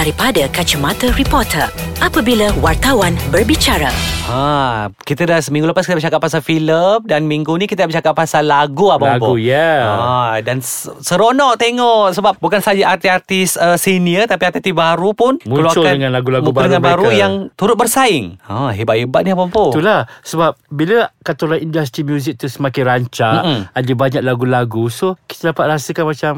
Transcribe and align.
daripada 0.00 0.48
kacamata 0.48 1.12
reporter 1.12 1.68
apabila 2.00 2.48
wartawan 2.64 3.12
berbicara. 3.28 3.92
Ha, 4.24 4.88
kita 4.96 5.28
dah 5.28 5.44
seminggu 5.44 5.68
lepas 5.68 5.84
kita 5.84 6.00
bercakap 6.00 6.24
pasal 6.24 6.40
filem 6.40 7.04
dan 7.04 7.28
minggu 7.28 7.52
ni 7.60 7.68
kita 7.68 7.84
bercakap 7.84 8.16
pasal 8.16 8.48
lagu 8.48 8.88
abang 8.88 9.20
Lagu, 9.20 9.36
ya. 9.36 9.84
Ha, 9.84 10.40
dan 10.40 10.64
seronok 11.04 11.60
tengok 11.60 12.16
sebab 12.16 12.32
bukan 12.40 12.64
saja 12.64 12.96
artis-artis 12.96 13.60
uh, 13.60 13.76
senior 13.76 14.24
tapi 14.24 14.48
artis 14.48 14.72
baru 14.72 15.12
pun 15.12 15.36
Muncul 15.44 15.84
dengan 15.84 16.16
lagu-lagu 16.16 16.48
baru 16.48 16.64
dengan 16.64 16.80
baru 16.80 17.04
mereka. 17.12 17.20
yang 17.20 17.32
turut 17.52 17.76
bersaing. 17.76 18.40
Ha, 18.48 18.72
hebat-hebat 18.72 19.20
ni 19.20 19.36
abang 19.36 19.52
Po. 19.52 19.68
Itulah 19.68 20.08
sebab 20.24 20.56
bila 20.72 21.12
kata 21.20 21.44
orang 21.44 21.60
industri 21.60 22.08
muzik 22.08 22.40
tu 22.40 22.48
semakin 22.48 22.82
rancak, 22.88 23.42
Mm-mm. 23.44 23.60
ada 23.68 23.92
banyak 23.92 24.22
lagu-lagu. 24.24 24.88
So 24.88 25.20
kita 25.28 25.52
dapat 25.52 25.76
rasakan 25.76 26.04
macam 26.08 26.34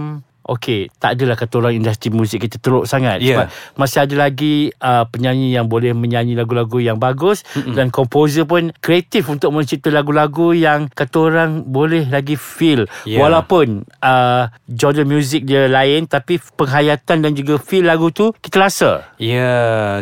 Okey, 0.52 0.92
tak 0.94 1.16
adalah 1.16 1.32
kata 1.32 1.54
orang 1.56 1.74
industri 1.74 2.08
muzik 2.08 2.44
kita 2.44 2.56
teruk 2.56 2.84
sangat 2.84 3.18
Ya. 3.18 3.32
sebab 3.32 3.46
masih 3.74 3.98
ada 4.00 4.14
lagi 4.20 4.54
uh, 4.76 5.04
penyanyi 5.06 5.50
yang 5.50 5.64
boleh 5.64 5.92
menyanyi 5.92 6.34
lagu-lagu 6.34 6.76
yang 6.76 6.96
bagus 6.96 7.40
Mm-mm. 7.52 7.72
dan 7.72 7.88
komposer 7.88 8.44
pun 8.44 8.68
kreatif 8.78 9.26
untuk 9.26 9.48
mencipta 9.50 9.88
lagu-lagu 9.88 10.52
yang 10.52 10.86
kata 10.88 11.16
orang 11.22 11.50
boleh 11.64 12.04
lagi 12.06 12.36
feel 12.36 12.84
Ya. 13.02 13.16
walaupun 13.18 13.88
uh, 13.98 14.46
genre 14.68 15.02
muzik 15.02 15.42
dia 15.42 15.64
lain 15.66 16.04
tapi 16.04 16.36
penghayatan 16.52 16.90
dan 17.18 17.32
juga 17.32 17.56
feel 17.56 17.84
lagu 17.84 18.10
tu 18.10 18.30
kita 18.38 18.60
rasa 18.60 18.90
Ya, 19.16 19.54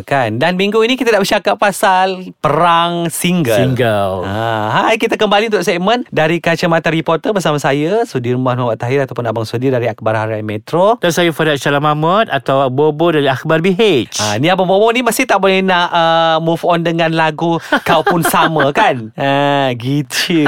kan. 0.03 0.35
Dan 0.35 0.57
minggu 0.57 0.81
ini 0.81 0.93
kita 0.93 1.09
nak 1.09 1.21
bercakap 1.21 1.55
pasal 1.55 2.33
perang 2.37 3.05
single. 3.07 3.53
single. 3.55 4.25
Ha, 4.25 4.41
hai 4.83 4.97
kita 4.97 5.13
kembali 5.13 5.47
untuk 5.47 5.61
segmen 5.61 6.03
dari 6.09 6.37
Kacamata 6.37 6.89
Reporter 6.89 7.29
bersama 7.29 7.55
saya 7.55 8.01
Sudirman 8.03 8.57
Muhammad 8.57 8.75
Tahir 8.75 8.99
ataupun 8.99 9.21
Abang 9.23 9.45
Sudir 9.45 9.69
dari 9.69 9.85
Akhbar 9.85 10.17
Harian 10.17 10.40
Metro. 10.41 10.97
Dan 10.97 11.09
saya 11.09 11.29
Farid 11.29 11.55
Syalam 11.55 11.81
Mahmud 11.81 12.27
atau 12.27 12.67
Bobo 12.67 13.09
dari 13.09 13.25
Akhbar 13.25 13.59
BH. 13.59 14.15
Ha, 14.15 14.35
ni 14.35 14.47
Abang 14.47 14.65
Bobo 14.65 14.89
ni 14.89 15.01
masih 15.01 15.23
tak 15.23 15.37
boleh 15.37 15.61
nak 15.61 15.87
uh, 15.87 16.37
move 16.37 16.61
on 16.63 16.81
dengan 16.81 17.09
lagu 17.09 17.55
Kau 17.81 18.01
Pun 18.01 18.21
Sama 18.21 18.69
kan? 18.75 19.09
Ha, 19.13 19.71
gitu. 19.73 20.43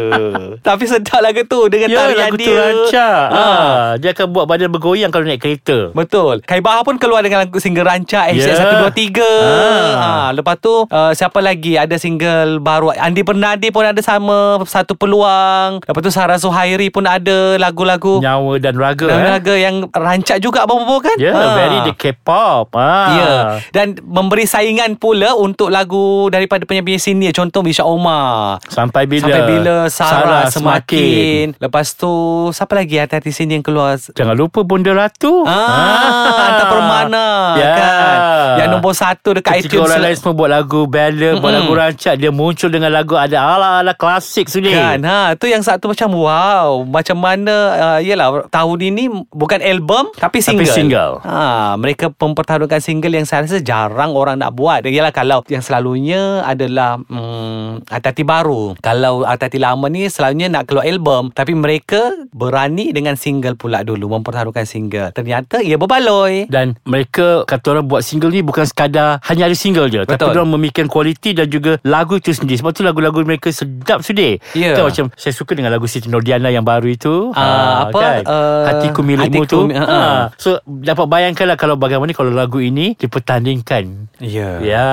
Tapi 0.66 0.84
sedap 0.84 1.20
lagu 1.20 1.42
tu 1.44 1.66
dengan 1.66 1.88
Ya, 1.88 1.96
tarian 1.98 2.18
lagu 2.22 2.36
dia. 2.36 2.44
tu 2.44 2.52
rancak. 2.52 3.26
Ha. 3.28 3.44
Ha. 3.46 3.54
Dia 3.96 4.10
akan 4.12 4.26
buat 4.28 4.46
badan 4.46 4.68
bergoyang 4.68 5.08
kalau 5.08 5.24
naik 5.24 5.40
kereta. 5.40 5.90
Betul. 5.90 6.42
Kai 6.42 6.58
Bahar 6.58 6.82
pun 6.82 6.96
keluar 6.96 7.20
dengan 7.20 7.42
lagu 7.42 7.56
single 7.56 7.84
rancak 7.84 8.28
Ya. 8.28 8.42
HZ123. 8.42 9.18
Ah. 9.22 9.94
Ha, 9.96 10.10
lepas 10.32 10.56
tu 10.56 10.84
uh, 10.84 11.12
siapa 11.12 11.38
lagi 11.38 11.74
ada 11.74 11.94
single 11.96 12.58
baru 12.58 12.90
Andi 12.92 13.22
Bernadi 13.22 13.68
pun 13.68 13.82
ada 13.82 13.98
sama 13.98 14.36
satu 14.64 14.94
peluang. 14.94 15.80
Lepas 15.80 16.00
tu 16.00 16.10
Sarah 16.10 16.36
Zuhairi 16.36 16.88
pun 16.88 17.04
ada 17.04 17.54
lagu-lagu 17.56 18.18
Nyawa 18.18 18.58
dan 18.58 18.74
raga. 18.74 19.06
dan 19.06 19.18
eh. 19.26 19.32
lagu 19.32 19.52
yang 19.52 19.76
rancak 19.88 20.38
juga 20.38 20.64
Bobo 20.64 20.98
kan? 20.98 21.14
Ya, 21.16 21.32
Ha. 21.32 21.54
very 21.54 21.78
the 21.82 21.92
K-pop. 21.92 22.72
Ha. 22.72 22.92
Ya 23.10 23.32
Dan 23.70 23.98
memberi 24.00 24.44
saingan 24.44 24.94
pula 24.94 25.34
Untuk 25.34 25.68
lagu 25.68 26.26
Daripada 26.26 26.62
penyanyi 26.62 26.96
senior 26.96 27.30
Contoh 27.30 27.60
Misha 27.60 27.82
Omar 27.82 28.58
Sampai 28.66 29.04
bila? 29.04 29.26
Sampai 29.26 29.42
bila 29.44 29.76
Sarah, 29.88 30.46
semakin. 30.48 31.54
Lepas 31.56 31.92
tu 31.92 32.10
Siapa 32.50 32.74
lagi 32.74 32.96
hati-hati 32.96 33.30
sini 33.30 33.54
yang 33.54 33.64
keluar 33.64 33.96
Jangan 33.96 34.32
lupa 34.32 34.62
Bonda 34.62 34.90
Ratu. 34.90 35.42
Ah, 35.42 36.46
Anta 36.46 36.64
Permana 36.66 37.26
Ya. 37.54 37.72
kan 37.72 38.16
Yang 38.56 38.68
nombor 38.70 38.92
satu 38.92 39.28
dekat 39.32 39.60
Ketika 39.60 39.76
iTunes 39.76 39.86
orang 39.86 40.00
lain 40.02 40.16
semua 40.16 40.34
buat 40.34 40.50
lagu 40.50 40.80
ballad, 40.84 41.34
buat 41.36 41.44
Mm-mm. 41.46 41.56
lagu 41.62 41.72
rancak, 41.74 42.14
dia 42.16 42.30
muncul 42.30 42.68
dengan 42.68 42.90
lagu 42.90 43.14
ada 43.14 43.38
ala-ala 43.38 43.92
klasik 43.92 44.46
sini. 44.46 44.70
Kan 44.70 45.00
ha, 45.02 45.32
Tu 45.34 45.48
yang 45.48 45.60
satu 45.60 45.88
macam 45.88 46.10
Wow 46.12 46.84
Macam 46.84 47.16
mana 47.16 47.54
uh, 47.72 48.00
Yelah 48.00 48.46
tahun 48.48 48.78
ini 48.84 49.04
Bukan 49.32 49.64
album 49.64 50.12
Tapi 50.12 50.44
single 50.44 50.68
Tapi 50.68 50.76
single. 50.76 51.12
ha, 51.24 51.74
Mereka 51.80 52.12
mempertaruhkan 52.16 52.84
single 52.84 53.16
Yang 53.16 53.26
saya 53.32 53.40
rasa 53.48 53.58
jarang 53.64 54.12
orang 54.12 54.42
nak 54.42 54.52
buat 54.52 54.84
Yalah 54.84 55.14
kalau 55.14 55.40
Yang 55.48 55.72
selalunya 55.72 56.44
adalah 56.44 57.00
hmm, 57.00 57.88
Hati-hati 57.88 58.22
baru 58.26 58.76
Kalau 58.84 59.24
hati-hati 59.24 59.56
lama 59.56 59.86
ni 59.88 60.10
Selalunya 60.10 60.52
nak 60.52 60.68
keluar 60.68 60.84
album 60.84 61.32
Tapi 61.32 61.56
mereka 61.56 62.12
Berani 62.34 62.92
dengan 62.92 63.16
single 63.16 63.56
pula 63.56 63.80
dulu 63.86 64.18
Mempertaruhkan 64.20 64.68
single 64.68 65.14
Ternyata 65.14 65.64
ia 65.64 65.80
berbaloi 65.80 66.50
Dan 66.50 66.76
mereka 66.84 67.46
kata 67.46 67.78
orang 67.78 67.86
buat 67.86 68.02
single 68.02 68.34
ni 68.34 68.42
bukan 68.42 68.66
sekadar 68.66 69.22
hanya 69.26 69.46
ada 69.46 69.56
single 69.56 69.88
je. 69.88 70.02
Betul. 70.02 70.18
Tapi 70.18 70.36
orang 70.36 70.50
memikirkan 70.58 70.90
kualiti 70.90 71.30
dan 71.32 71.46
juga 71.46 71.78
lagu 71.86 72.18
itu 72.18 72.34
sendiri. 72.34 72.58
Sebab 72.58 72.72
tu 72.74 72.82
lagu-lagu 72.82 73.22
mereka 73.22 73.48
sedap 73.54 74.02
sudah. 74.02 74.36
Ya. 74.58 74.74
Kan 74.74 74.90
macam 74.90 75.04
saya 75.14 75.32
suka 75.32 75.54
dengan 75.54 75.70
lagu 75.70 75.86
Siti 75.86 76.10
Nordiana 76.10 76.50
yang 76.50 76.66
baru 76.66 76.90
itu. 76.90 77.14
Ah, 77.32 77.88
apa? 77.88 77.98
Kan? 77.98 78.22
Uh, 78.26 78.64
Hatiku 78.66 79.00
milikmu 79.06 79.42
tu. 79.44 79.58
Mi- 79.64 79.74
ha. 79.74 79.86
Ha. 79.86 80.00
So 80.34 80.58
dapat 80.66 81.06
bayangkanlah 81.06 81.54
kalau 81.54 81.74
bagaimana 81.74 82.10
kalau 82.10 82.28
lagu 82.28 82.58
ini 82.58 82.92
dipertandingkan. 82.96 84.10
Ya 84.18 84.58
Ya, 84.58 84.88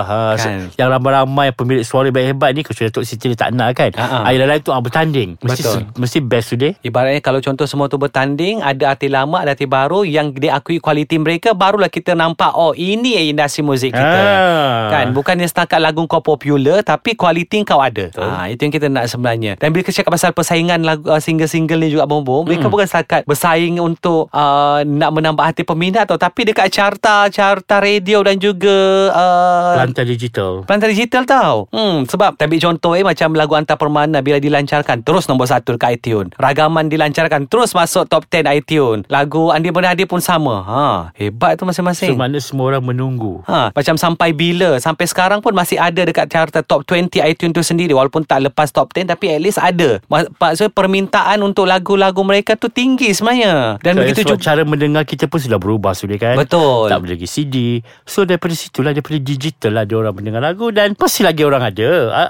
ha. 0.00 0.34
so, 0.34 0.46
Kan. 0.46 0.70
yang 0.74 0.88
ramai-ramai 0.88 1.50
pemilik 1.50 1.82
suara 1.82 2.08
baik-hebat 2.08 2.52
ni 2.52 2.62
kecuali 2.62 2.88
Datuk 2.88 3.02
Siti 3.02 3.26
dia 3.26 3.36
tak 3.36 3.50
nak 3.50 3.74
kan. 3.74 3.90
Ha, 3.92 4.04
ha. 4.04 4.18
Ayah 4.24 4.46
lain 4.46 4.60
tu 4.60 4.70
ah, 4.70 4.78
bertanding. 4.78 5.36
Mesti 5.38 5.60
Betul. 5.60 5.80
mesti 5.94 6.18
best 6.20 6.46
sudah. 6.48 6.72
Ibaratnya 6.80 7.20
kalau 7.20 7.38
contoh 7.38 7.64
semua 7.64 7.86
tu 7.86 7.98
bertanding 7.98 8.60
Ada 8.60 8.94
artis 8.94 9.08
lama 9.08 9.36
Ada 9.36 9.52
artis 9.52 9.66
baru 9.66 10.00
Yang 10.00 10.38
diakui 10.38 10.78
kualiti 10.78 11.16
mereka 11.16 11.50
Barulah 11.50 11.88
kita 11.88 12.14
nampak 12.14 12.54
Oh 12.54 12.70
ini 12.72 13.18
industri 13.26 13.60
muzik 13.60 13.90
kita 13.90 14.06
Ah. 14.06 14.88
Kan 14.88 15.10
Bukannya 15.10 15.44
setakat 15.44 15.76
lagu 15.76 16.06
kau 16.06 16.20
popular 16.20 16.80
Tapi 16.80 17.12
kualiti 17.12 17.60
kau 17.62 17.78
ada 17.78 18.06
Betul. 18.06 18.24
ha, 18.24 18.46
Itu 18.46 18.62
yang 18.62 18.72
kita 18.72 18.86
nak 18.86 19.04
sebenarnya 19.06 19.52
Dan 19.56 19.68
bila 19.68 19.82
kita 19.82 19.98
cakap 19.98 20.14
pasal 20.14 20.30
persaingan 20.30 20.80
lagu, 20.80 21.02
uh, 21.04 21.18
Single-single 21.18 21.76
ni 21.78 21.90
juga 21.90 22.04
Abang 22.04 22.22
Bo 22.22 22.40
Mereka 22.40 22.62
Hmm. 22.62 22.72
bukan 22.72 22.86
setakat 22.86 23.22
bersaing 23.24 23.57
untuk 23.78 24.30
uh, 24.30 24.80
Nak 24.82 25.10
menambah 25.10 25.42
hati 25.42 25.62
peminat 25.62 26.06
tau 26.06 26.14
Tapi 26.14 26.46
dekat 26.46 26.70
carta 26.70 27.26
Carta 27.28 27.78
radio 27.78 28.22
dan 28.22 28.38
juga 28.38 28.76
uh, 29.10 29.74
Lantai 29.76 30.06
digital. 30.06 30.62
Pelantar 30.62 30.88
digital 30.88 31.22
tau. 31.24 31.56
Hmm, 31.70 32.04
Sebab 32.04 32.38
ambil 32.38 32.60
contoh 32.60 32.92
eh 32.94 33.02
Macam 33.02 33.34
lagu 33.34 33.54
Anta 33.54 33.74
Permana 33.74 34.20
Bila 34.20 34.38
dilancarkan 34.38 35.02
Terus 35.02 35.26
nombor 35.26 35.48
satu 35.48 35.74
dekat 35.74 35.98
iTunes. 35.98 36.30
Ragaman 36.36 36.86
dilancarkan 36.86 37.48
Terus 37.48 37.72
masuk 37.72 38.06
top 38.06 38.28
10 38.28 38.44
iTunes. 38.54 39.02
Lagu 39.08 39.48
Andi 39.48 39.72
Bernadi 39.72 40.04
pun 40.04 40.20
sama. 40.20 40.62
Ha, 40.62 40.84
Hebat 41.14 41.56
tu 41.56 41.64
So 41.64 41.68
masing-masing. 41.68 42.14
Mana 42.14 42.38
semua 42.38 42.70
orang 42.70 42.84
menunggu. 42.84 43.40
Ha, 43.44 43.72
macam 43.72 43.96
sampai 43.96 44.30
bila? 44.32 44.76
Sampai 44.78 45.04
sekarang 45.04 45.40
pun 45.40 45.56
masih 45.56 45.76
ada 45.76 46.04
Dekat 46.04 46.28
carta 46.28 46.60
top 46.60 46.84
20 46.84 47.18
iTunes 47.24 47.52
tu 47.52 47.64
sendiri. 47.64 47.92
Walaupun 47.92 48.22
tak 48.22 48.44
lepas 48.44 48.68
top 48.68 48.92
10 48.92 49.08
Tapi 49.08 49.24
at 49.28 49.40
least 49.40 49.58
ada. 49.58 49.98
Ma- 50.06 50.28
Maksudnya 50.28 50.70
permintaan 50.70 51.40
Untuk 51.40 51.64
lagu-lagu 51.64 52.20
mereka 52.20 52.52
tu 52.54 52.68
Tinggi 52.68 53.10
sebenarnya 53.10 53.47
Dan 53.82 53.92
So, 53.98 54.00
begitu 54.06 54.20
sebab 54.22 54.30
juga 54.38 54.44
cara 54.46 54.62
mendengar 54.62 55.02
kita 55.02 55.26
pun 55.26 55.42
sudah 55.42 55.58
berubah 55.58 55.92
sudah 55.96 56.16
kan? 56.20 56.36
Betul. 56.38 56.86
Tak 56.86 56.98
boleh 57.02 57.18
lagi 57.18 57.28
CD 57.28 57.82
So 58.06 58.22
daripada 58.22 58.54
situlah 58.54 58.94
Daripada 58.94 59.18
digital 59.18 59.72
lah 59.74 59.84
Dia 59.84 59.96
orang 59.98 60.14
mendengar 60.14 60.38
lagu. 60.38 60.70
Dan 60.70 60.94
pasti 60.94 61.26
lagi 61.26 61.42
orang 61.42 61.66
ada. 61.66 61.88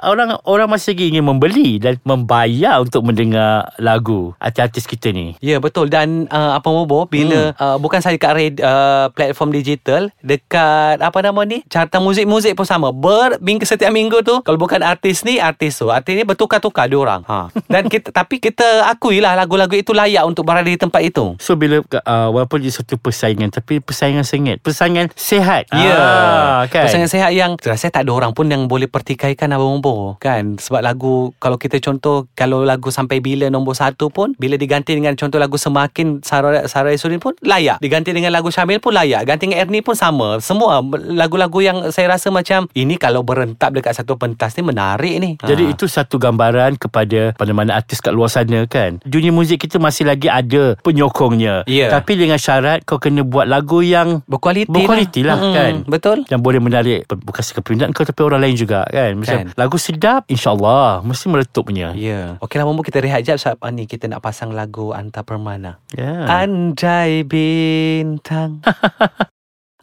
Orang 0.08 0.40
orang 0.48 0.68
masih 0.72 0.96
lagi 0.96 1.04
ingin 1.12 1.24
membeli 1.28 1.76
Dan 1.76 2.00
membayar 2.08 2.80
Untuk 2.80 3.04
mendengar 3.04 3.68
lagu 3.76 4.32
Artis-artis 4.40 4.88
kita 4.88 5.12
ni. 5.12 5.36
Ya 5.44 5.60
betul. 5.60 5.92
Dan 5.92 6.30
uh, 6.32 6.56
apa 6.56 6.68
Mobo 6.72 7.04
bila 7.04 7.52
hmm. 7.52 7.60
uh, 7.60 7.76
bukan 7.76 8.00
saja 8.00 8.16
kat 8.16 8.32
red, 8.34 8.54
uh, 8.62 9.10
platform 9.12 9.50
digital 9.52 10.08
dekat 10.22 11.00
apa 11.00 11.18
nama 11.20 11.40
ni? 11.44 11.64
Carta 11.66 11.98
muzik-muzik 11.98 12.54
pun 12.54 12.64
sama. 12.64 12.94
Ber 12.94 13.40
minggu 13.42 13.64
setiap 13.64 13.92
minggu 13.92 14.22
tu 14.22 14.40
kalau 14.42 14.58
bukan 14.60 14.80
artis 14.82 15.22
ni 15.22 15.42
artis 15.42 15.78
tu. 15.80 15.90
Artis 15.90 16.14
ni 16.14 16.24
bertukar-tukar 16.24 16.86
dia 16.86 16.98
orang. 16.98 17.22
Ha. 17.26 17.50
Dan 17.66 17.90
kita 17.90 18.10
tapi 18.18 18.38
kita 18.38 18.88
akuilah 18.88 19.34
lagu-lagu 19.34 19.74
itu 19.74 19.92
layak 19.92 20.24
untuk 20.26 20.46
berada 20.46 20.66
di 20.66 20.78
tempat 20.78 21.02
itu. 21.08 21.36
So 21.40 21.56
bila 21.56 21.80
uh, 21.80 22.28
Walaupun 22.32 22.60
dia 22.60 22.72
satu 22.72 23.00
persaingan 23.00 23.48
Tapi 23.48 23.80
persaingan 23.80 24.24
sengit. 24.26 24.60
Persaingan 24.60 25.08
sehat. 25.16 25.70
Ya 25.72 25.96
ah, 25.96 26.60
kan? 26.68 26.88
Pasangan 26.88 27.08
sehat 27.08 27.30
yang 27.32 27.56
Saya 27.60 27.88
tak 27.88 28.04
ada 28.04 28.12
orang 28.12 28.32
pun 28.36 28.48
Yang 28.48 28.68
boleh 28.68 28.88
pertikaikan 28.90 29.52
Abang 29.54 29.80
Bombo 29.80 30.20
Kan? 30.20 30.60
Sebab 30.60 30.84
lagu 30.84 31.32
Kalau 31.38 31.56
kita 31.56 31.78
contoh 31.80 32.28
Kalau 32.34 32.66
lagu 32.66 32.92
Sampai 32.92 33.22
Bila 33.22 33.48
Nombor 33.48 33.78
satu 33.78 34.12
pun 34.12 34.34
Bila 34.36 34.58
diganti 34.58 34.92
dengan 34.92 35.14
Contoh 35.16 35.40
lagu 35.40 35.56
Semakin 35.56 36.20
Sarah, 36.20 36.66
Sarah 36.68 36.92
Esudin 36.92 37.22
pun 37.22 37.32
Layak. 37.44 37.80
Diganti 37.80 38.12
dengan 38.12 38.34
lagu 38.34 38.52
Syamil 38.52 38.82
pun 38.82 38.92
layak. 38.92 39.24
Ganti 39.28 39.48
dengan 39.48 39.64
Ernie 39.64 39.84
pun 39.84 39.94
sama. 39.94 40.42
Semua 40.42 40.82
Lagu-lagu 41.12 41.62
yang 41.62 41.88
Saya 41.94 42.12
rasa 42.12 42.28
macam 42.28 42.68
Ini 42.72 42.98
kalau 43.00 43.22
berentap 43.22 43.72
Dekat 43.72 43.96
satu 43.96 44.18
pentas 44.18 44.56
ni 44.58 44.62
Menarik 44.66 45.16
ni. 45.22 45.30
Jadi 45.40 45.68
Ha. 45.68 45.74
itu 45.74 45.84
satu 45.90 46.16
gambaran 46.16 46.78
kepada 46.78 47.34
mana-mana 47.36 47.76
artis 47.76 48.00
kat 48.00 48.14
luar 48.14 48.30
sana 48.32 48.64
kan. 48.70 49.02
Dunia 49.04 49.34
muzik 49.34 49.60
kita 49.60 49.76
masih 49.76 50.06
lagi 50.08 50.30
ada 50.30 50.78
penyokongnya. 50.98 51.62
Ya. 51.70 51.94
Tapi 51.94 52.18
dengan 52.18 52.42
syarat 52.42 52.82
kau 52.82 52.98
kena 52.98 53.22
buat 53.22 53.46
lagu 53.46 53.78
yang 53.86 54.26
Berkualiti, 54.26 54.66
berkualiti 54.66 55.20
lah, 55.22 55.38
Mm-mm. 55.38 55.54
kan. 55.54 55.72
Betul 55.86 56.16
yang 56.26 56.42
boleh 56.42 56.58
menarik 56.58 57.06
bukan 57.06 57.42
peminat 57.62 57.94
kau 57.94 58.02
tapi 58.02 58.20
orang 58.26 58.42
lain 58.42 58.58
juga 58.58 58.82
kan. 58.90 59.14
Macam 59.14 59.36
Kan. 59.38 59.54
lagu 59.54 59.76
sedap 59.78 60.26
insya-Allah 60.26 61.06
mesti 61.06 61.30
meletup 61.30 61.70
punya. 61.70 61.94
Ya 61.94 62.40
Okeylah 62.42 62.66
Bombo 62.66 62.82
kita 62.82 62.98
rehat 62.98 63.22
jap 63.22 63.38
Sebab 63.38 63.62
ah, 63.62 63.70
ni 63.70 63.86
kita 63.86 64.10
nak 64.10 64.24
pasang 64.24 64.50
lagu 64.50 64.90
Anta 64.90 65.22
Permana 65.22 65.78
Ya. 65.94 66.26
Andai 66.26 67.22
bintang 67.22 68.58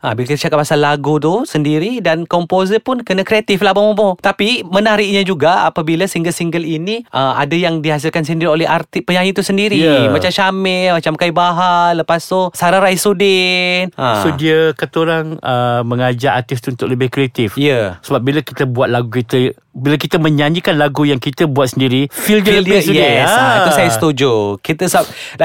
ha, 0.06 0.13
Bila 0.13 0.30
kita 0.30 0.48
cakap 0.48 0.62
pasal 0.62 0.86
lagu 0.86 1.18
tu 1.18 1.42
Sendiri 1.50 1.98
Dan 1.98 2.30
komposer 2.30 2.78
pun 2.78 3.02
Kena 3.02 3.25
kreatif 3.25 3.66
lah 3.66 3.74
Abang 3.74 3.98
Bobo. 3.98 4.13
Tapi 4.22 4.62
menariknya 4.62 5.25
juga 5.25 5.66
Apabila 5.66 6.06
single-single 6.06 6.62
ini 6.62 7.02
uh, 7.10 7.34
Ada 7.42 7.57
yang 7.57 7.81
dihasilkan 7.81 8.22
sendiri 8.22 8.54
Oleh 8.54 8.69
artis 8.69 9.02
penyanyi 9.02 9.34
tu 9.34 9.42
sendiri. 9.42 9.81
Ya. 9.81 10.06
Macam 10.13 10.30
Syamil 10.30 10.94
Macam 10.94 11.18
Kai 11.18 11.34
Bahar 11.34 11.98
Lepas 11.98 12.30
tu 12.30 12.54
Sarah 12.54 12.80
Raisuddin 12.80 13.90
ha. 13.98 14.22
So 14.22 14.30
dia 14.38 14.78
kata 14.78 14.96
orang 15.02 15.25
uh, 15.42 15.81
Mengajak 15.81 16.46
artis 16.46 16.62
tu 16.62 16.69
Untuk 16.69 16.88
lebih 16.94 17.10
kreatif. 17.10 17.57
Ya. 17.57 17.98
Sebab 18.06 18.22
bila 18.22 18.46
kita 18.46 18.69
buat 18.69 18.94
lagu 18.94 19.10
kita 19.10 19.64
Bila 19.75 19.95
kita 19.95 20.16
menyanyikan 20.16 20.74
lagu 20.74 21.04
Yang 21.04 21.19
kita 21.25 21.44
buat 21.45 21.68
sendiri 21.69 22.07
Feel 22.07 22.39
dia 22.39 22.48
Feel 22.48 22.63
lebih 22.63 22.72
dia, 22.72 22.81
sendiri 22.81 23.12
yes, 23.19 23.27
Ah. 23.27 23.36
ha. 23.36 23.56
Itu 23.60 23.69
saya 23.72 23.89
setuju 23.89 24.31
Kita 24.57 24.88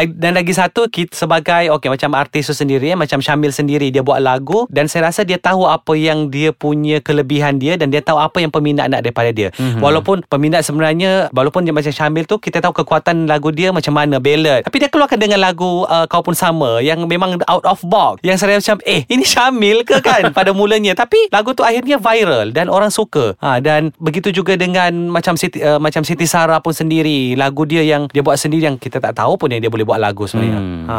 Dan 0.08 0.32
lagi 0.32 0.52
satu 0.52 0.86
kita 0.86 1.12
Sebagai 1.12 1.66
Okay 1.68 1.90
macam 1.90 2.14
artis 2.14 2.46
tu 2.46 2.54
sendiri 2.54 2.94
eh, 2.94 2.96
Macam 2.96 3.18
Syamil 3.18 3.50
sendiri 3.50 3.90
Dia 3.90 4.00
buat 4.00 4.18
lagu 4.18 4.70
Dan 4.70 4.86
saya 4.86 5.10
rasa 5.10 5.26
dia 5.26 5.36
tahu 5.36 5.66
Apa 5.66 5.92
yang 5.92 6.30
dia 6.30 6.50
punya 6.50 7.00
Kelebihan 7.00 7.58
dia 7.58 7.74
Dan 7.74 7.90
dia 7.90 7.98
tahu 7.98 8.16
apa 8.16 8.38
yang 8.38 8.48
peminat 8.48 8.86
nak 8.86 9.02
daripada 9.02 9.30
dia 9.30 9.50
Mhm. 9.50 9.58
mm-hmm. 9.58 9.82
Walaupun 9.82 10.16
peminat 10.24 10.62
sebenarnya 10.62 11.26
Walaupun 11.32 11.66
dia 11.66 11.74
macam 11.74 11.90
Syamil 11.90 12.22
tu 12.22 12.38
Kita 12.38 12.62
tahu 12.62 12.70
kekuatan 12.76 13.26
lagu 13.26 13.50
dia 13.50 13.74
Macam 13.74 13.90
mana 13.92 14.22
Ballad 14.22 14.62
Tapi 14.62 14.76
dia 14.78 14.86
keluarkan 14.86 15.18
dengan 15.18 15.42
lagu 15.42 15.82
uh, 15.84 16.06
Kau 16.06 16.22
Pun 16.22 16.36
Sama 16.36 16.78
Yang 16.78 17.02
memang 17.04 17.34
out 17.48 17.66
of 17.66 17.82
box 17.82 18.22
Yang 18.22 18.36
saya 18.38 18.54
macam 18.62 18.76
Eh 18.84 19.02
ini 19.08 19.26
Syamil 19.26 19.82
ke 19.82 19.98
kan 19.98 20.30
Pada 20.36 20.54
mulanya 20.54 20.94
Tapi 20.94 21.32
lagu 21.34 21.50
tu 21.50 21.66
akhirnya 21.66 21.98
viral 21.98 22.54
Dan 22.54 22.70
orang 22.70 22.92
suka 22.92 23.34
ha, 23.40 23.58
Dan 23.58 23.90
begitu 23.96 24.19
juga 24.28 24.60
dengan 24.60 25.08
Macam 25.08 25.40
Siti, 25.40 25.64
uh, 25.64 25.80
macam 25.80 26.04
Siti 26.04 26.28
Sarah 26.28 26.60
pun 26.60 26.76
sendiri. 26.76 27.32
Lagu 27.40 27.64
dia 27.64 27.80
yang 27.80 28.12
Dia 28.12 28.20
buat 28.20 28.36
sendiri 28.36 28.68
Yang 28.68 28.84
kita 28.84 29.00
tak 29.00 29.16
tahu 29.16 29.40
pun 29.40 29.48
Yang 29.48 29.66
dia 29.66 29.70
boleh 29.72 29.86
buat 29.88 29.96
lagu 29.96 30.28
sebenarnya. 30.28 30.60
Hmm. 30.60 30.84
ha, 30.84 30.98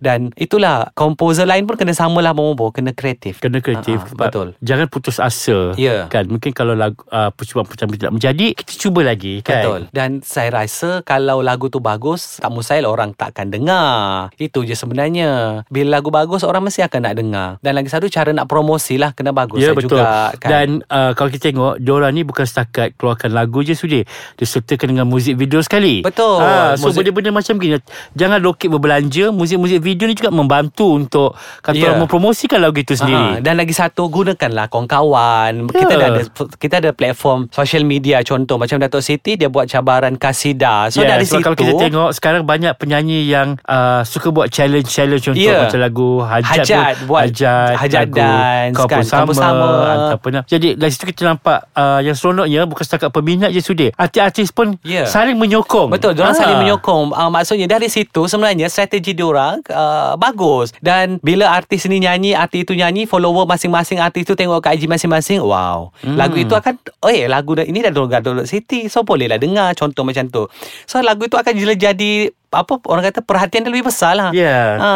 Dan 0.00 0.32
itulah 0.40 0.88
Komposer 0.96 1.44
lain 1.44 1.68
pun 1.68 1.76
Kena 1.76 1.92
samalah 1.92 2.32
Bobo 2.32 2.72
Kena 2.72 2.96
kreatif. 2.96 3.44
Kena 3.44 3.60
kreatif. 3.60 4.00
Ah, 4.00 4.08
sebab 4.08 4.26
betul. 4.32 4.48
Jangan 4.64 4.86
putus 4.88 5.20
asa. 5.20 5.76
Ya. 5.76 6.08
Kan? 6.08 6.32
Mungkin 6.32 6.56
kalau 6.56 6.72
lagu 6.72 7.04
uh, 7.12 7.28
Percubaan 7.36 7.68
percubaan 7.68 7.92
tidak 8.00 8.12
menjadi 8.16 8.46
Kita 8.56 8.72
cuba 8.80 9.04
lagi 9.04 9.44
kan? 9.44 9.60
Betul. 9.60 9.80
Dan 9.92 10.24
saya 10.24 10.48
rasa 10.64 11.04
Kalau 11.04 11.44
lagu 11.44 11.68
tu 11.68 11.84
bagus 11.84 12.40
Tak 12.40 12.48
mustahil 12.48 12.88
orang 12.88 13.12
takkan 13.12 13.52
dengar. 13.52 14.32
Itu 14.40 14.64
je 14.64 14.72
sebenarnya. 14.72 15.62
Bila 15.68 16.00
lagu 16.00 16.08
bagus 16.08 16.40
Orang 16.48 16.64
mesti 16.64 16.80
akan 16.80 17.00
nak 17.04 17.14
dengar. 17.20 17.48
Dan 17.60 17.76
lagi 17.76 17.92
satu 17.92 18.08
Cara 18.08 18.32
nak 18.32 18.48
promosi 18.48 18.96
lah 18.96 19.12
Kena 19.12 19.36
bagus. 19.36 19.60
Ya 19.60 19.74
lah 19.74 19.76
betul. 19.76 20.00
juga 20.00 20.32
kan? 20.40 20.48
Dan 20.48 20.68
uh, 20.88 21.12
kalau 21.12 21.28
kita 21.28 21.50
tengok 21.52 21.82
Diorang 21.82 22.14
ni 22.14 22.22
bukan 22.22 22.46
setakat 22.46 22.61
Keluarkan 22.66 23.30
lagu 23.30 23.60
je 23.60 23.72
sudi 23.72 24.00
Dia 24.34 24.46
sertakan 24.46 24.92
dengan 24.92 25.06
muzik 25.06 25.34
video 25.34 25.58
sekali 25.58 26.00
Betul. 26.00 26.38
ha, 26.38 26.74
So 26.74 26.88
Muzik- 26.88 27.02
benda-benda 27.02 27.30
macam 27.34 27.54
gini 27.56 27.78
Jangan 28.12 28.38
lokit 28.38 28.68
berbelanja 28.68 29.30
Muzik-muzik 29.30 29.78
video 29.78 30.04
ni 30.04 30.14
juga 30.14 30.28
Membantu 30.28 30.92
untuk 30.92 31.30
Kata 31.58 31.74
Ya. 31.74 31.88
orang 31.88 32.04
mempromosikan 32.04 32.58
lagu 32.58 32.76
itu 32.76 32.92
Ha, 32.92 32.98
sendiri 32.98 33.30
dan 33.40 33.56
lagi 33.56 33.72
satu 33.72 34.06
gunakanlah 34.06 34.68
kawan-kawan. 34.68 35.52
Ya. 35.64 35.72
Kita 35.72 35.92
dah 35.92 36.08
ada 36.08 36.22
kita 36.56 36.74
ada 36.78 36.90
platform 36.92 37.48
social 37.48 37.82
media 37.82 38.20
contoh 38.20 38.54
macam 38.54 38.76
Datuk 38.76 39.00
Siti 39.00 39.34
dia 39.34 39.48
buat 39.48 39.66
cabaran 39.66 40.14
kasida. 40.14 40.86
So 40.88 41.00
Ya, 41.00 41.16
dari 41.16 41.24
sebab 41.24 41.32
situ 41.32 41.42
kalau 41.42 41.56
kita 41.56 41.72
tengok 41.74 42.10
sekarang 42.12 42.42
banyak 42.44 42.76
penyanyi 42.76 43.26
yang 43.26 43.58
uh, 43.64 44.04
suka 44.04 44.28
buat 44.28 44.46
challenge-challenge 44.46 45.22
contoh 45.24 45.42
Ya. 45.42 45.64
macam 45.64 45.80
lagu 45.80 46.08
Hajat, 46.20 46.62
Hajat, 46.62 46.92
tu, 46.94 47.04
buat 47.06 47.22
Hajat, 47.26 47.72
Hajat 47.74 48.02
lagu 48.04 48.16
dance, 48.16 48.76
Kau 48.76 48.86
kan, 48.86 48.98
pun 48.98 49.06
sama, 49.06 49.26
pun 49.26 49.34
sama. 49.34 49.66
ataupun 49.88 50.30
Jadi 50.44 50.68
dari 50.74 50.90
situ 50.90 51.04
kita 51.08 51.22
nampak 51.26 51.58
uh, 51.72 51.98
yang 51.98 52.14
seronoknya 52.52 52.68
bukan 52.68 52.84
setakat 52.84 53.10
peminat 53.10 53.50
je 53.50 53.60
sudi. 53.64 53.88
Artis-artis 53.96 54.52
pun 54.52 54.76
Ya. 54.84 55.08
saling 55.08 55.40
menyokong. 55.40 55.88
Betul, 55.88 56.12
diorang 56.12 56.36
Ah. 56.36 56.40
saling 56.44 56.58
menyokong. 56.60 57.16
Uh, 57.16 57.30
maksudnya 57.32 57.64
dari 57.64 57.88
situ 57.88 58.28
sebenarnya 58.28 58.68
strategi 58.68 59.16
diorang 59.16 59.64
uh, 59.72 60.14
bagus. 60.20 60.76
Dan 60.78 61.16
bila 61.24 61.48
artis 61.48 61.88
ni 61.88 62.02
nyanyi, 62.02 62.36
artis 62.36 62.68
itu 62.68 62.76
nyanyi, 62.76 63.08
follower 63.08 63.48
masing-masing 63.48 63.98
artis 63.98 64.28
tu 64.28 64.36
tengok 64.36 64.60
kat 64.60 64.76
IG 64.76 64.84
masing-masing, 64.86 65.40
wow. 65.40 65.88
Hmm. 66.04 66.20
Lagu 66.20 66.36
itu 66.36 66.52
akan, 66.52 66.76
oh 67.02 67.10
eh 67.10 67.26
lagu 67.26 67.56
ini 67.56 67.80
dah 67.80 67.92
Dolok 67.92 68.46
City. 68.46 68.86
So 68.92 69.02
bolehlah 69.02 69.40
dengar 69.40 69.72
contoh 69.72 70.04
macam 70.04 70.28
tu. 70.28 70.46
So 70.84 71.00
lagu 71.00 71.24
itu 71.24 71.34
akan 71.40 71.52
jadi 71.56 72.12
apa 72.52 72.76
orang 72.84 73.02
kata 73.02 73.24
perhatian 73.24 73.64
dia 73.64 73.72
lebih 73.72 73.88
besar 73.88 74.12
lah. 74.12 74.28
Ya. 74.30 74.76
Ha, 74.76 74.90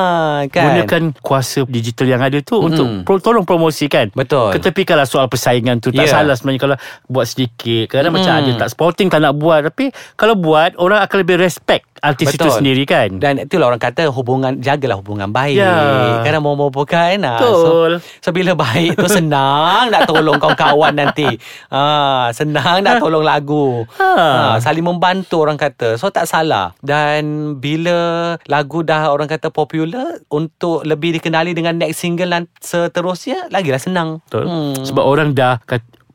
kan. 0.47 0.77
Gunakan 0.77 1.03
kuasa 1.19 1.65
digital 1.65 2.07
yang 2.07 2.21
ada 2.21 2.37
tu 2.39 2.61
Mm-mm. 2.61 2.69
untuk 2.69 2.87
pro, 3.03 3.17
tolong 3.17 3.43
promosikan. 3.43 4.13
Betul. 4.13 4.53
Ketepikanlah 4.53 5.09
soal 5.09 5.27
persaingan 5.27 5.81
tu. 5.81 5.89
Tak 5.89 6.05
Ya. 6.05 6.21
salah 6.21 6.37
sebenarnya 6.37 6.61
kalau 6.61 6.77
buat 7.09 7.25
sedikit. 7.25 7.89
Kadang 7.89 8.13
Mm. 8.13 8.19
macam 8.21 8.33
ada 8.37 8.51
tak 8.61 8.69
sporting 8.71 9.09
tak 9.09 9.25
nak 9.25 9.33
buat. 9.35 9.65
Tapi 9.65 9.89
kalau 10.15 10.37
buat, 10.37 10.77
orang 10.77 11.01
akan 11.01 11.17
lebih 11.17 11.41
respect 11.41 11.89
artis 12.03 12.35
itu 12.35 12.45
Betul. 12.45 12.57
sendiri 12.61 12.83
kan. 12.85 13.09
Dan 13.21 13.45
itulah 13.45 13.73
orang 13.73 13.83
kata 13.83 14.09
hubungan 14.11 14.59
jagalah 14.61 14.99
hubungan 14.99 15.31
baik. 15.31 15.61
Ya. 15.61 16.23
Kadang 16.25 16.43
mau 16.45 16.57
mau 16.57 16.71
kan. 16.85 17.19
ha. 17.23 17.41
Betul. 17.41 18.01
So, 18.01 18.31
so 18.31 18.35
bila 18.35 18.53
baik 18.57 18.99
tu 18.99 19.09
senang 19.09 19.89
nak 19.93 20.09
tolong 20.09 20.37
kawan-kawan 20.43 20.97
nanti. 20.97 21.27
Ha, 21.73 22.31
senang 22.33 22.83
nak 22.85 23.01
tolong 23.01 23.25
lagu. 23.25 23.85
Ha. 23.99 24.11
Ha. 24.17 24.59
saling 24.63 24.85
membantu 24.85 25.45
orang 25.45 25.61
kata. 25.61 26.01
So 26.01 26.09
tak 26.09 26.29
salah. 26.29 26.73
Dan 26.81 27.57
bila 27.61 28.35
lagu 28.49 28.81
dah 28.83 29.13
orang 29.13 29.29
kata 29.29 29.53
popular 29.53 30.21
untuk 30.33 30.83
lebih 30.85 31.17
dikenali 31.21 31.53
dengan 31.53 31.77
next 31.77 32.01
single 32.01 32.33
dan 32.33 32.49
seterusnya 32.61 33.49
lagilah 33.53 33.81
senang. 33.81 34.25
Betul. 34.27 34.45
Hmm. 34.47 34.75
Sebab 34.83 35.05
orang 35.05 35.37
dah 35.37 35.61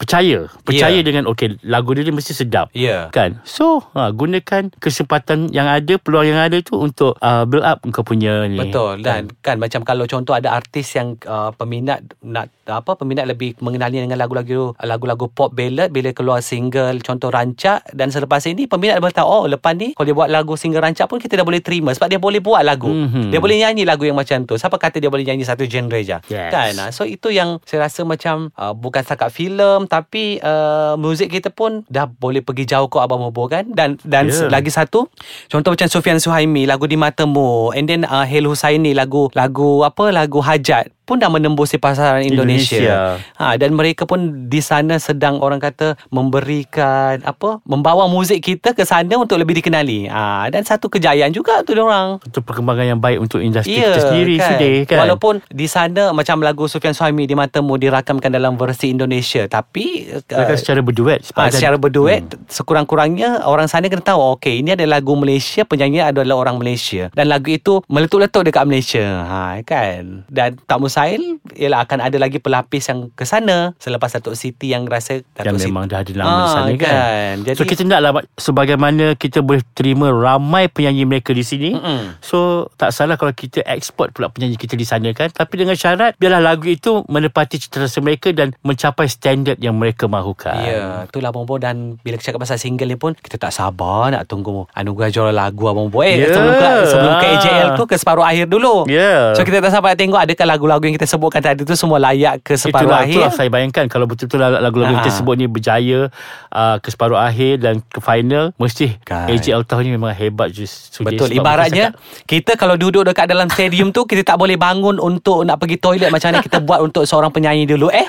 percaya. 0.01 0.49
Percaya 0.65 0.97
Ya. 0.97 1.05
dengan 1.05 1.29
okay, 1.29 1.61
lagu 1.61 1.93
dia, 1.93 2.01
dia 2.01 2.11
mesti 2.11 2.33
sedap. 2.33 2.73
Ya. 2.73 3.13
Kan 3.13 3.37
So 3.45 3.85
ha, 3.93 4.09
Gunakan 4.09 4.73
kesempatan 4.81 5.53
yang 5.53 5.69
ada 5.69 6.01
Peluang 6.01 6.25
yang 6.25 6.41
ada 6.41 6.57
tu 6.59 6.73
Untuk 6.75 7.13
uh, 7.19 7.45
build 7.45 7.61
up 7.61 7.83
Kau 7.93 8.01
punya 8.01 8.49
ni 8.49 8.57
Betul 8.57 9.03
dan 9.05 9.29
kan 9.43 9.59
macam 9.59 9.83
kalau 9.83 10.07
contoh 10.07 10.33
ada 10.33 10.55
artis 10.55 10.95
yang 10.95 11.19
uh, 11.27 11.51
peminat 11.53 12.01
nak 12.23 12.49
apa 12.71 12.95
peminat 12.95 13.27
lebih 13.27 13.59
mengenali 13.59 13.99
dengan 13.99 14.15
lagu-lagu 14.15 14.71
lagu-lagu 14.79 15.27
pop 15.27 15.51
ballad 15.51 15.91
bila 15.91 16.15
keluar 16.15 16.39
single 16.39 17.03
contoh 17.03 17.27
rancak 17.27 17.83
dan 17.91 18.07
selepas 18.07 18.39
ini 18.47 18.63
peminat 18.63 19.03
boleh 19.03 19.11
tahu 19.11 19.27
oh 19.27 19.43
lepas 19.45 19.75
ni 19.75 19.91
kalau 19.91 20.07
dia 20.07 20.15
buat 20.15 20.29
lagu 20.31 20.55
single 20.55 20.79
rancak 20.79 21.11
pun 21.11 21.19
kita 21.19 21.35
dah 21.35 21.45
boleh 21.45 21.59
terima 21.59 21.91
sebab 21.91 22.07
dia 22.07 22.21
boleh 22.21 22.39
buat 22.39 22.63
lagu. 22.63 22.87
Mhm. 22.87 23.35
Dia 23.35 23.43
boleh 23.43 23.59
nyanyi 23.59 23.83
lagu 23.83 24.07
yang 24.07 24.15
macam 24.15 24.47
tu. 24.47 24.55
Siapa 24.55 24.79
kata 24.79 25.03
dia 25.03 25.11
boleh 25.11 25.27
nyanyi 25.27 25.43
satu 25.43 25.67
genre 25.67 25.99
je. 25.99 26.15
Yes. 26.31 26.51
Kan? 26.53 26.73
Ah, 26.79 26.89
So 26.95 27.03
itu 27.03 27.27
yang 27.27 27.59
saya 27.67 27.91
rasa 27.91 28.07
macam 28.07 28.55
uh, 28.55 28.71
bukan 28.71 29.03
setakat 29.03 29.35
filem 29.35 29.90
tapi 29.91 30.39
uh, 30.39 30.95
muzik 30.95 31.27
kita 31.27 31.51
pun 31.51 31.83
dah 31.91 32.07
boleh 32.07 32.39
pergi 32.39 32.63
jauh 32.63 32.87
kau 32.87 33.03
abang 33.03 33.19
Mobo 33.19 33.51
kan? 33.51 33.67
Dan 33.67 33.99
dan 34.07 34.31
Yeah. 34.31 34.47
lagi 34.47 34.71
satu 34.71 35.11
contoh 35.51 35.75
macam 35.75 35.91
Sufian 35.91 36.15
Suhaimi 36.23 36.63
lagu 36.63 36.87
di 36.87 36.95
matamu. 36.95 37.75
And 37.75 37.91
then 37.91 38.07
uh, 38.07 38.23
Hel 38.23 38.47
Husaini 38.47 38.95
lagu 38.95 39.27
lagu 39.35 39.83
apa? 39.83 40.15
Lagu 40.15 40.39
hajat 40.39 40.87
pun 41.11 41.19
dah 41.19 41.27
menembus 41.27 41.75
pasaran 41.75 42.23
Indonesia. 42.23 42.79
Indonesia. 42.79 43.19
Ha 43.35 43.59
dan 43.59 43.75
mereka 43.75 44.07
pun 44.07 44.47
di 44.47 44.63
sana 44.63 44.95
sedang 44.95 45.43
orang 45.43 45.59
kata 45.59 45.99
memberikan 46.07 47.19
apa 47.27 47.59
membawa 47.67 48.07
muzik 48.07 48.39
kita 48.39 48.71
ke 48.71 48.87
sana 48.87 49.19
untuk 49.19 49.35
lebih 49.35 49.59
dikenali. 49.59 50.07
Ha 50.07 50.47
dan 50.47 50.63
satu 50.63 50.87
kejayaan 50.87 51.35
juga 51.35 51.67
tu 51.67 51.75
orang. 51.75 52.23
Untuk 52.23 52.47
perkembangan 52.47 52.85
yang 52.95 53.01
baik 53.01 53.17
Untuk 53.19 53.41
industri 53.41 53.81
Ya, 53.81 53.91
kita 53.91 53.99
sendiri 54.13 54.35
kan? 54.37 54.49
Sedih 54.55 54.77
kan 54.85 54.97
Walaupun 55.03 55.41
di 55.49 55.65
sana 55.65 56.13
macam 56.13 56.39
lagu 56.45 56.69
Sufian 56.69 56.93
Suhaimi 56.93 57.25
di 57.25 57.33
matamu 57.33 57.75
dirakamkan 57.75 58.29
dalam 58.29 58.55
versi 58.55 58.93
Indonesia 58.93 59.49
tapi 59.49 60.07
Mereka 60.29 60.53
uh, 60.53 60.59
secara 60.59 60.79
berduet 60.85 61.19
Ha, 61.33 61.49
secara 61.49 61.81
berduet 61.81 62.21
hmm. 62.21 62.51
sekurang-kurangnya 62.51 63.47
orang 63.49 63.65
sana 63.65 63.89
kena 63.89 64.03
tahu 64.03 64.37
okey 64.37 64.61
ini 64.61 64.77
adalah 64.77 65.01
lagu 65.01 65.17
Malaysia 65.17 65.65
penyanyi 65.65 66.05
adalah 66.05 66.37
orang 66.37 66.61
Malaysia 66.61 67.09
dan 67.17 67.31
lagu 67.31 67.49
itu 67.49 67.81
meletup-letup 67.89 68.45
dekat 68.45 68.63
Malaysia 68.69 69.25
ha 69.25 69.57
kan 69.65 70.27
dan 70.29 70.59
tak 70.69 70.77
mustahil 71.03 71.23
ialah 71.55 71.79
akan 71.81 71.99
ada 71.99 72.17
lagi 72.17 72.37
pelapis 72.37 72.83
yang 72.87 73.09
ke 73.11 73.23
sana 73.23 73.73
selepas 73.77 74.11
Datuk 74.11 74.33
Siti 74.33 74.69
yang 74.69 74.85
rasa 74.85 75.19
yang 75.19 75.25
Datuk 75.51 75.57
Siti 75.57 75.67
memang 75.67 75.85
dah 75.85 75.99
ada 75.99 76.11
lama 76.13 76.29
di 76.31 76.41
Ah, 76.41 76.49
sana 76.51 76.71
kan. 76.71 76.77
kan. 76.87 77.33
Jadi- 77.43 77.57
so 77.57 77.63
kita 77.65 77.81
naklah 77.83 78.11
sebagaimana 78.35 79.05
kita 79.15 79.39
boleh 79.39 79.63
terima 79.71 80.07
ramai 80.09 80.67
penyanyi 80.67 81.03
mereka 81.03 81.31
di 81.31 81.41
sini. 81.41 81.69
Mm-mm. 81.73 82.19
So 82.19 82.37
tak 82.75 82.91
salah 82.91 83.15
kalau 83.15 83.31
kita 83.31 83.65
export 83.65 84.11
pula 84.11 84.29
penyanyi 84.29 84.55
kita 84.55 84.75
di 84.75 84.83
sana 84.83 85.09
kan. 85.11 85.29
Tapi 85.29 85.53
dengan 85.57 85.73
syarat 85.73 86.13
biarlah 86.15 86.41
lagu 86.43 86.67
itu 86.67 87.01
menepati 87.07 87.57
cita 87.57 87.79
rasa 87.79 87.99
mereka 87.99 88.29
dan 88.31 88.53
mencapai 88.61 89.07
standard 89.07 89.57
yang 89.57 89.73
mereka 89.73 90.05
mahukan. 90.05 90.55
Ya, 90.57 91.05
itulah 91.05 91.31
Abang 91.31 91.45
Bo 91.45 91.55
dan 91.55 91.97
bila 91.97 92.15
kita 92.15 92.31
cakap 92.31 92.43
pasal 92.43 92.57
single 92.57 92.85
ni 92.85 92.95
pun 92.95 93.15
kita 93.15 93.39
tak 93.39 93.51
sabar 93.51 94.11
nak 94.11 94.27
tunggu 94.27 94.67
anugerah 94.71 95.09
juara 95.09 95.31
lagu 95.31 95.65
Abang 95.65 95.87
Bo. 95.87 96.03
Eh, 96.03 96.19
Ya. 96.19 96.29
sebelum 96.29 96.53
ke 96.53 96.69
sebelum 96.85 97.13
ke 97.15 97.25
AJL 97.29 97.67
tu 97.73 97.83
ke 97.85 97.95
separuh 97.95 98.21
akhir 98.21 98.45
dulu. 98.45 98.83
Ya. 98.85 99.31
So 99.33 99.41
kita 99.41 99.57
tak 99.59 99.71
sabar 99.71 99.93
nak 99.93 99.99
tengok 99.99 100.19
adakah 100.19 100.45
lagu-lagu 100.47 100.80
yang 100.87 100.95
kita 100.97 101.07
sebutkan 101.07 101.41
tadi 101.43 101.61
tu 101.67 101.75
semua 101.77 102.01
layak 102.01 102.41
ke 102.41 102.57
separuh 102.57 102.89
itulah, 102.89 103.01
akhir. 103.05 103.13
itulah 103.13 103.31
saya 103.31 103.49
bayangkan 103.53 103.85
kalau 103.85 104.05
betul-betul 104.09 104.41
lagu-lagu 104.41 104.91
yang 104.93 105.01
kita 105.05 105.13
sebut 105.13 105.35
ni 105.37 105.45
berjaya 105.45 106.09
uh, 106.49 106.77
ke 106.81 106.89
separuh 106.89 107.19
akhir 107.19 107.61
dan 107.61 107.79
ke 107.85 107.99
final 108.01 108.55
mesti 108.57 108.97
Kan. 109.05 109.29
AJL 109.29 109.63
tahun 109.65 109.83
ni 109.87 109.91
memang 109.95 110.13
hebat 110.13 110.49
je 110.51 110.65
sudi. 110.67 111.15
Betul 111.15 111.33
Ibaratnya 111.35 111.91
bukan 111.95 112.27
Kita 112.27 112.51
kalau 112.55 112.75
duduk 112.77 113.03
dekat 113.07 113.27
dalam 113.27 113.47
stadium 113.51 113.89
tu 113.91 114.07
Kita 114.07 114.23
tak 114.23 114.37
boleh 114.39 114.55
bangun 114.55 114.97
Untuk 114.97 115.43
nak 115.43 115.59
pergi 115.59 115.77
toilet 115.77 116.09
Macam 116.09 116.31
mana 116.31 116.39
kita 116.43 116.59
buat 116.63 116.79
Untuk 116.81 117.03
seorang 117.05 117.31
penyanyi 117.33 117.67
dulu 117.67 117.91
Eh 117.91 118.05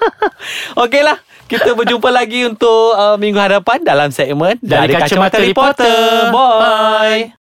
Okeylah 0.82 1.18
Kita 1.46 1.74
berjumpa 1.74 2.08
lagi 2.10 2.46
Untuk 2.46 2.94
uh, 2.94 3.16
minggu 3.16 3.38
hadapan 3.38 3.82
Dalam 3.82 4.10
segmen 4.10 4.58
Dari 4.60 4.92
Kacamata 4.94 5.38
Reporter. 5.40 6.30
Bye 6.30 7.32